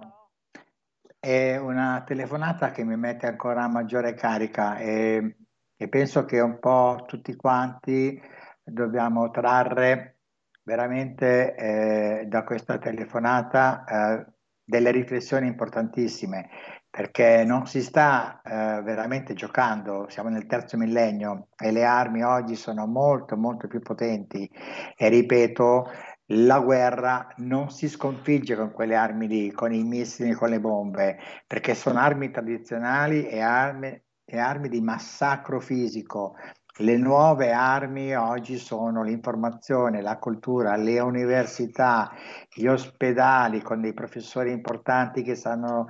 [1.20, 5.36] È una telefonata che mi mette ancora a maggiore carica e,
[5.76, 8.22] e penso che un po' tutti quanti
[8.64, 10.20] dobbiamo trarre
[10.64, 14.26] veramente eh, da questa telefonata eh,
[14.64, 16.50] delle riflessioni importantissime
[16.98, 22.56] perché non si sta eh, veramente giocando, siamo nel terzo millennio e le armi oggi
[22.56, 24.50] sono molto molto più potenti
[24.96, 25.92] e ripeto,
[26.32, 31.20] la guerra non si sconfigge con quelle armi lì, con i missili, con le bombe,
[31.46, 33.90] perché sono armi tradizionali e armi,
[34.26, 36.34] e armi di massacro fisico.
[36.80, 42.12] Le nuove armi oggi sono l'informazione, la cultura, le università,
[42.52, 45.88] gli ospedali con dei professori importanti che sanno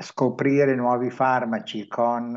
[0.00, 2.32] scoprire nuovi farmaci, con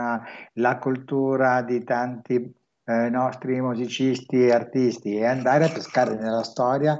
[0.53, 2.53] la cultura di tanti
[2.83, 6.97] eh, nostri musicisti e artisti e andare a pescare nella storia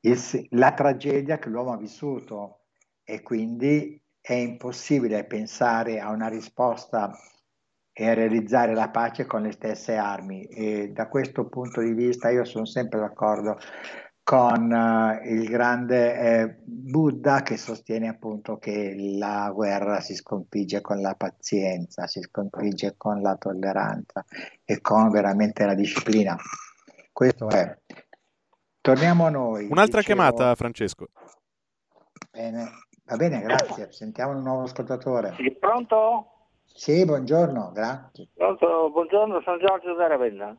[0.00, 2.60] il- la tragedia che l'uomo ha vissuto.
[3.02, 7.16] E quindi è impossibile pensare a una risposta
[7.92, 10.44] e a realizzare la pace con le stesse armi.
[10.44, 13.56] E da questo punto di vista io sono sempre d'accordo
[14.26, 21.00] con eh, il grande eh, Buddha che sostiene appunto che la guerra si sconfigge con
[21.00, 24.24] la pazienza, si sconfigge con la tolleranza
[24.64, 26.36] e con veramente la disciplina.
[27.12, 27.78] Questo è.
[28.80, 29.68] Torniamo a noi.
[29.70, 31.06] Un'altra dicevo- chiamata, Francesco.
[32.32, 32.68] Bene.
[33.04, 33.92] Va bene, grazie.
[33.92, 35.34] Sentiamo un nuovo ascoltatore.
[35.36, 36.30] Sì, pronto?
[36.64, 38.26] Sì, buongiorno, grazie.
[38.34, 38.90] Pronto?
[38.90, 40.56] Buongiorno, sono Giorgio da Ravenna.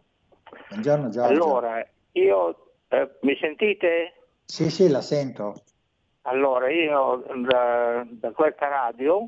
[0.70, 1.34] Buongiorno Giorgio.
[1.34, 4.14] Allora, io eh, mi sentite?
[4.46, 5.62] Sì, sì, la sento.
[6.22, 9.28] Allora, io da, da questa radio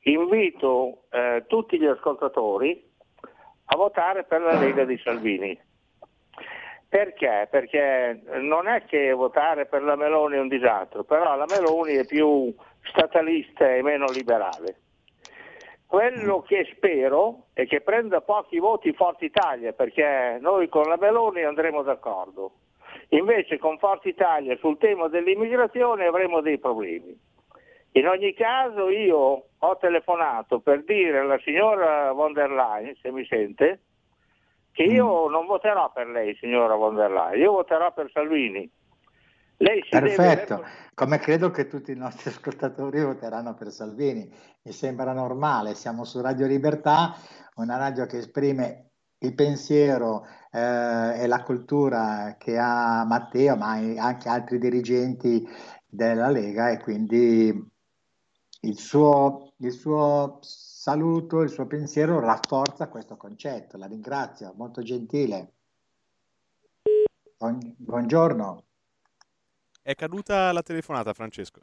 [0.00, 2.90] invito eh, tutti gli ascoltatori
[3.66, 5.58] a votare per la Lega di Salvini.
[6.88, 7.48] Perché?
[7.50, 12.04] Perché non è che votare per la Meloni è un disastro, però la Meloni è
[12.04, 14.76] più statalista e meno liberale.
[15.86, 21.42] Quello che spero è che prenda pochi voti Forza Italia, perché noi con la Meloni
[21.42, 22.52] andremo d'accordo.
[23.12, 27.18] Invece con Forza Italia sul tema dell'immigrazione avremo dei problemi.
[27.92, 33.26] In ogni caso io ho telefonato per dire alla signora von der Leyen, se mi
[33.26, 33.80] sente,
[34.72, 38.70] che io non voterò per lei, signora von der Leyen, io voterò per Salvini.
[39.58, 40.68] Lei si Perfetto, deve...
[40.94, 44.26] come credo che tutti i nostri ascoltatori voteranno per Salvini,
[44.62, 47.14] mi sembra normale, siamo su Radio Libertà,
[47.56, 48.91] una radio che esprime
[49.22, 55.46] il pensiero eh, e la cultura che ha Matteo, ma anche altri dirigenti
[55.86, 57.70] della Lega e quindi
[58.64, 63.76] il suo, il suo saluto, il suo pensiero rafforza questo concetto.
[63.76, 65.52] La ringrazio, molto gentile.
[67.36, 68.64] Buon- buongiorno.
[69.82, 71.60] È caduta la telefonata, Francesco.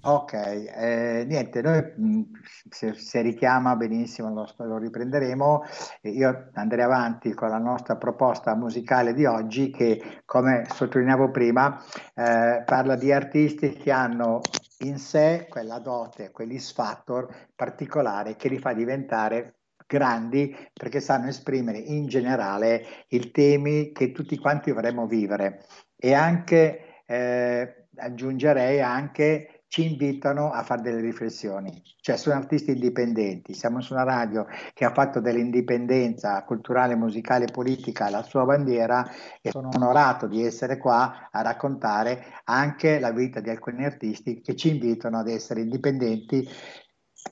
[0.00, 2.22] Ok, eh, niente, noi mh,
[2.70, 5.64] se, se richiama benissimo lo, lo riprenderemo.
[6.02, 11.82] Io andrei avanti con la nostra proposta musicale di oggi che, come sottolineavo prima,
[12.14, 14.40] eh, parla di artisti che hanno
[14.84, 21.78] in sé quella dote, quell'X factor particolare che li fa diventare grandi perché sanno esprimere
[21.78, 25.64] in generale i temi che tutti quanti vorremmo vivere
[25.96, 33.52] e anche, eh, aggiungerei anche ci invitano a fare delle riflessioni, cioè sono artisti indipendenti,
[33.52, 39.06] siamo su una radio che ha fatto dell'indipendenza culturale, musicale e politica la sua bandiera
[39.42, 44.56] e sono onorato di essere qua a raccontare anche la vita di alcuni artisti che
[44.56, 46.48] ci invitano ad essere indipendenti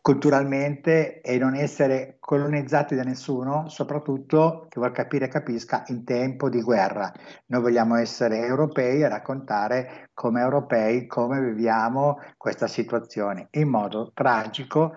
[0.00, 6.62] culturalmente e non essere colonizzati da nessuno, soprattutto che vuol capire capisca in tempo di
[6.62, 7.12] guerra.
[7.46, 14.94] Noi vogliamo essere europei e raccontare come europei come viviamo questa situazione in modo tragico,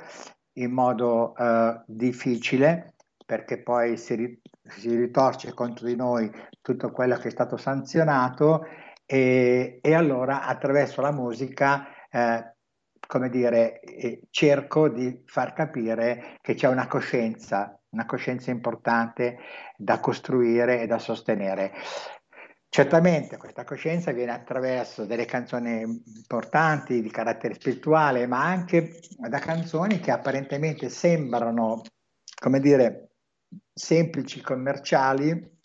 [0.53, 2.93] in modo eh, difficile,
[3.25, 6.31] perché poi si, ri- si ritorce contro di noi
[6.61, 8.65] tutto quello che è stato sanzionato
[9.05, 12.55] e, e allora attraverso la musica eh,
[13.09, 19.39] come dire, eh, cerco di far capire che c'è una coscienza, una coscienza importante
[19.75, 21.73] da costruire e da sostenere.
[22.69, 29.99] Certamente questa coscienza viene attraverso delle canzoni importanti di carattere spirituale, ma anche da canzoni
[29.99, 31.81] che apparentemente sembrano,
[32.39, 33.13] come dire,
[33.73, 35.58] semplici, commerciali,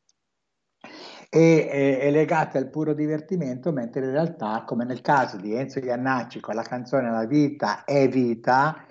[1.35, 6.39] e è, legata al puro divertimento, mentre in realtà, come nel caso di Enzo Iannacci
[6.39, 8.87] con la canzone La vita è vita,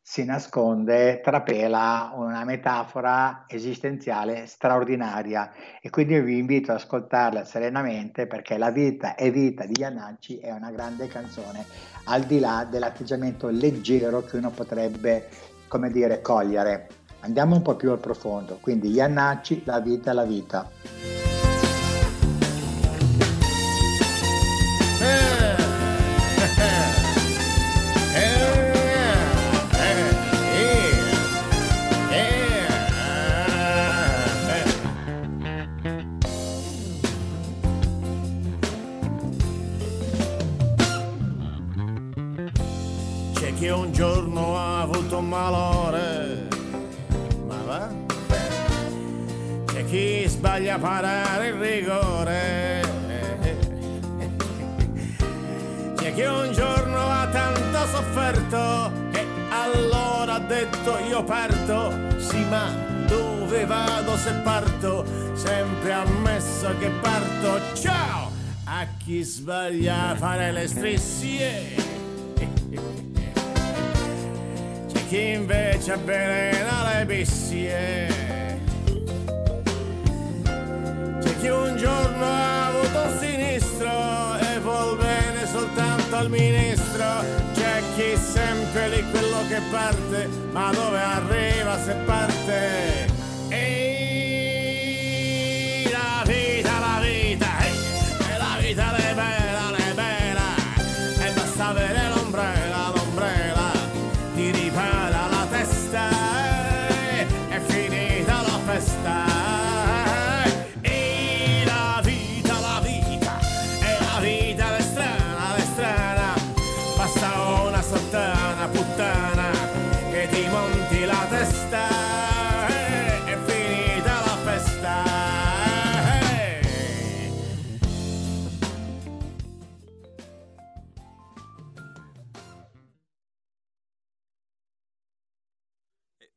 [0.00, 5.50] si nasconde, trapela una metafora esistenziale straordinaria
[5.82, 10.38] e quindi io vi invito ad ascoltarla serenamente perché La vita è vita di Iannacci
[10.38, 11.64] è una grande canzone,
[12.04, 15.28] al di là dell'atteggiamento leggero che uno potrebbe,
[15.66, 16.90] come dire, cogliere.
[17.22, 21.19] Andiamo un po' più al profondo, quindi Iannacci, La vita è la vita.
[61.30, 62.74] Parto, sì ma
[63.06, 65.04] dove vado se parto?
[65.34, 68.32] Sempre ammesso che parto, ciao!
[68.64, 71.74] A chi sbaglia a fare le strisce.
[74.92, 78.08] C'è chi invece avvelena le bissie.
[81.20, 87.04] C'è chi un giorno ha avuto un sinistro e vuol bene soltanto al ministro.
[87.54, 89.19] C'è chi sempre che
[89.70, 93.09] parte, ma dove arriva se parte?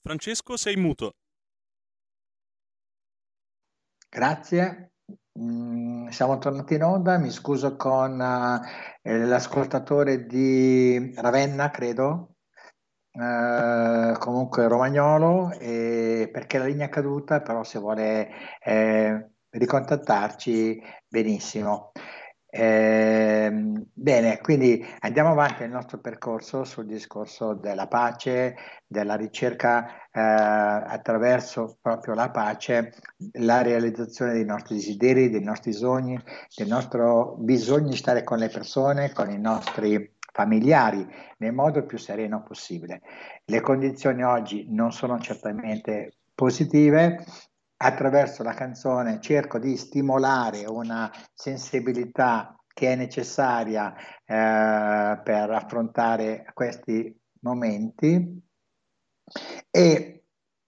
[0.05, 1.13] Francesco, sei muto.
[4.09, 4.91] Grazie.
[5.39, 8.19] Mm, siamo tornati in onda, mi scuso con
[9.01, 12.35] eh, l'ascoltatore di Ravenna, credo,
[13.13, 18.29] eh, comunque romagnolo, eh, perché la linea è caduta, però se vuole
[18.61, 21.91] eh, ricontattarci, benissimo.
[22.55, 23.51] Eh,
[23.91, 31.79] bene, quindi andiamo avanti nel nostro percorso sul discorso della pace, della ricerca eh, attraverso
[31.81, 32.93] proprio la pace,
[33.39, 36.15] la realizzazione dei nostri desideri, dei nostri sogni,
[36.55, 41.03] del nostro bisogno di stare con le persone, con i nostri familiari
[41.39, 43.01] nel modo più sereno possibile.
[43.45, 47.25] Le condizioni oggi non sono certamente positive,
[47.83, 57.13] attraverso la canzone cerco di stimolare una sensibilità che è necessaria eh, per affrontare questi
[57.41, 58.41] momenti.
[59.69, 60.22] E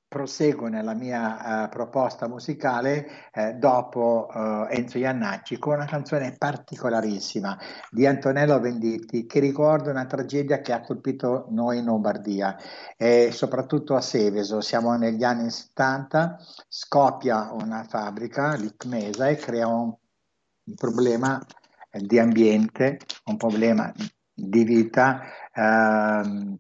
[0.08, 7.58] proseguo nella mia uh, proposta musicale eh, dopo uh, Enzo Iannacci con una canzone particolarissima
[7.90, 12.56] di Antonello Venditti che ricorda una tragedia che ha colpito noi in Lombardia
[12.96, 14.62] e soprattutto a Seveso.
[14.62, 16.38] Siamo negli anni 70,
[16.68, 19.94] scoppia una fabbrica, l'Icmesa, e crea un,
[20.64, 21.44] un problema
[21.90, 23.92] eh, di ambiente, un problema
[24.34, 25.22] di vita.
[25.54, 26.58] Uh,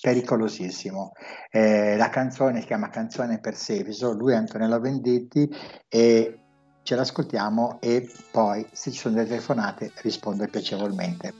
[0.00, 1.12] pericolosissimo.
[1.50, 5.48] Eh, la canzone si chiama Canzone per Seviso, lui è Antonello Venditti
[5.88, 6.38] e
[6.82, 11.32] ce l'ascoltiamo e poi se ci sono delle telefonate rispondo piacevolmente.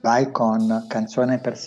[0.00, 1.58] Vai con Canzone per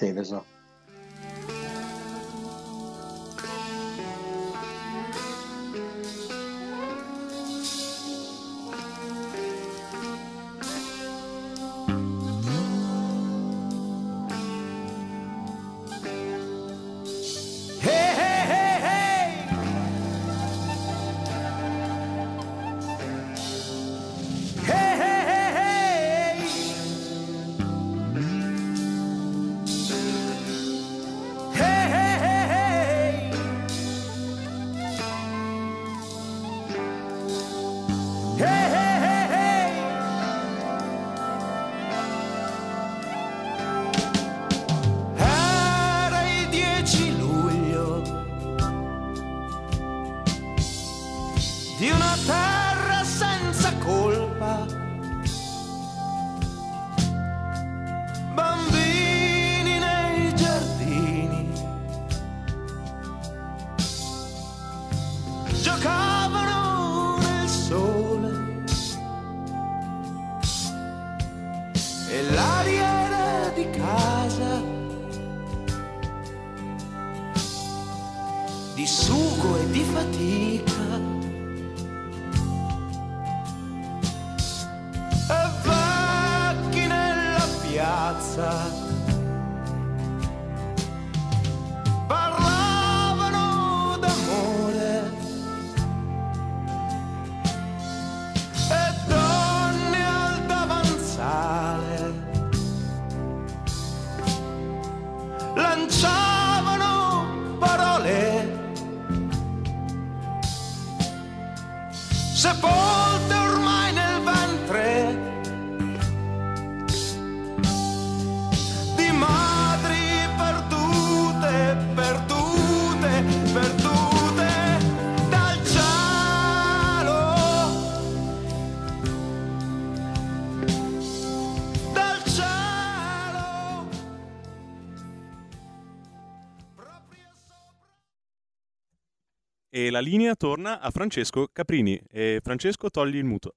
[139.73, 139.91] Seviso.
[139.91, 141.99] la linea torna a Francesco Caprini.
[142.09, 143.55] E Francesco, togli il muto.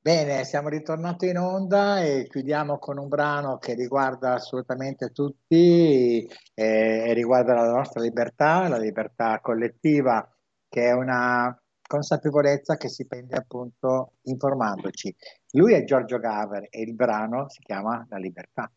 [0.00, 7.08] Bene, siamo ritornati in onda e chiudiamo con un brano che riguarda assolutamente tutti eh,
[7.08, 10.28] e riguarda la nostra libertà, la libertà collettiva,
[10.68, 15.12] che è una consapevolezza che si prende appunto informandoci.
[15.52, 18.70] Lui è Giorgio Gaver e il brano si chiama La libertà.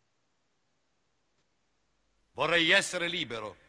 [2.32, 3.68] Vorrei essere libero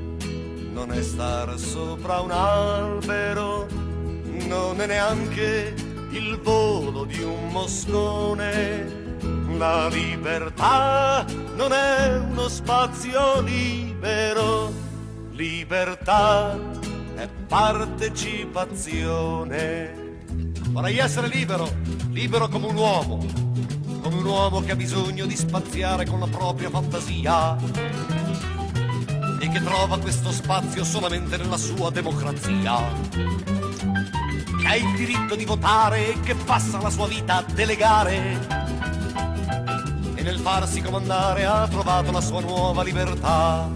[0.71, 3.67] non è stare sopra un albero,
[4.47, 5.73] non è neanche
[6.11, 8.99] il volo di un moscone.
[9.57, 14.71] La libertà non è uno spazio libero,
[15.31, 16.57] libertà
[17.15, 20.19] è partecipazione.
[20.69, 21.69] Vorrei essere libero,
[22.09, 23.25] libero come un uomo,
[24.01, 27.57] come un uomo che ha bisogno di spaziare con la propria fantasia
[29.41, 32.77] e che trova questo spazio solamente nella sua democrazia.
[33.09, 38.37] Che ha il diritto di votare e che passa la sua vita a delegare
[40.13, 43.67] e nel farsi comandare ha trovato la sua nuova libertà.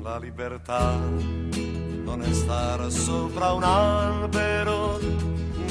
[0.00, 4.98] La libertà non è stare sopra un albero,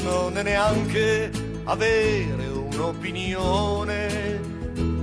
[0.03, 1.31] non è neanche
[1.63, 4.39] avere un'opinione.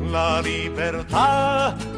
[0.09, 1.98] La libertà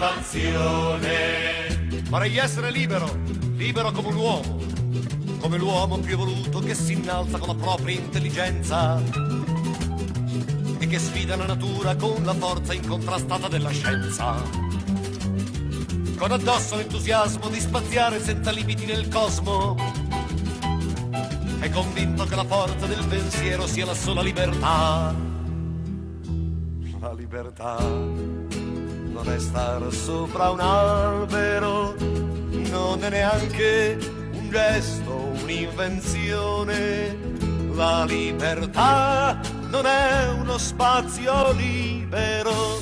[0.00, 2.00] partecipazione.
[2.08, 3.06] Vorrei essere libero,
[3.56, 4.58] libero come un uomo,
[5.38, 9.02] come l'uomo più evoluto che si innalza con la propria intelligenza
[10.78, 14.42] e che sfida la natura con la forza incontrastata della scienza.
[16.16, 19.76] Con addosso l'entusiasmo di spaziare senza limiti nel cosmo.
[21.60, 25.14] È convinto che la forza del pensiero sia la sola libertà.
[27.00, 28.29] La libertà
[29.30, 33.98] è stare sopra un albero, non è neanche
[34.32, 37.18] un gesto, un'invenzione.
[37.74, 39.38] La libertà
[39.68, 42.78] non è uno spazio libero,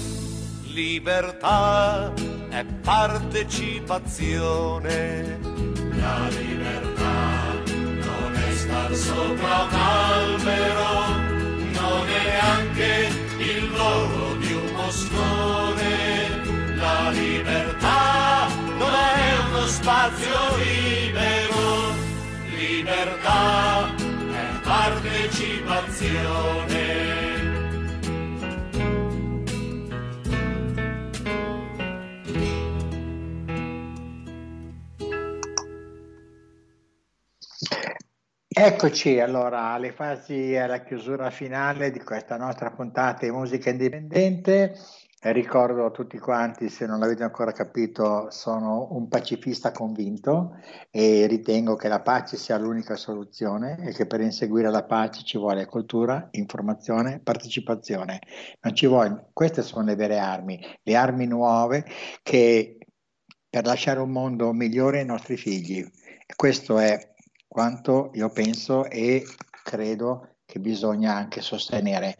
[0.63, 2.13] libertà
[2.49, 5.39] è partecipazione.
[6.01, 11.07] La libertà non è star sopra un albero,
[11.73, 13.09] non è neanche
[13.39, 13.88] il volo
[20.29, 21.97] spazio libero,
[22.57, 27.17] libertà è partecipazione.
[38.51, 44.75] Eccoci allora alle fasi, alla chiusura finale di questa nostra puntata di musica indipendente.
[45.21, 50.57] E ricordo a tutti quanti, se non l'avete ancora capito, sono un pacifista convinto
[50.93, 55.37] e ritengo che la pace sia l'unica soluzione e che per inseguire la pace ci
[55.37, 58.21] vuole cultura, informazione, partecipazione.
[58.83, 61.85] Vuole, queste sono le vere armi, le armi nuove
[62.23, 62.79] che
[63.51, 65.85] per lasciare un mondo migliore ai nostri figli.
[66.37, 67.15] Questo è
[67.49, 69.25] quanto io penso e
[69.65, 72.17] credo che bisogna anche sostenere.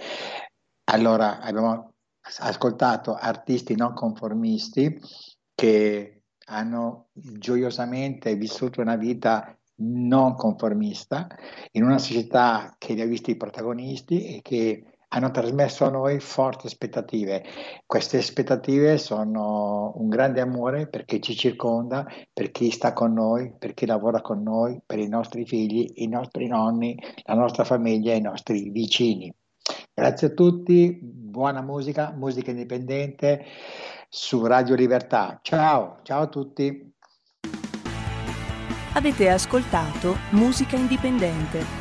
[0.91, 1.88] Allora, abbiamo
[2.39, 5.01] ascoltato artisti non conformisti
[5.55, 11.27] che hanno gioiosamente vissuto una vita non conformista
[11.73, 16.67] in una società che li ha visti protagonisti e che hanno trasmesso a noi forti
[16.67, 17.45] aspettative.
[17.87, 23.55] Queste aspettative sono un grande amore per chi ci circonda, per chi sta con noi,
[23.59, 28.13] per chi lavora con noi, per i nostri figli, i nostri nonni, la nostra famiglia
[28.13, 29.35] e i nostri vicini.
[29.95, 33.45] Grazie a tutti, buona musica, musica indipendente
[34.09, 35.39] su Radio Libertà.
[35.43, 36.93] Ciao, ciao a tutti.
[38.95, 41.78] Avete ascoltato Musica Indipendente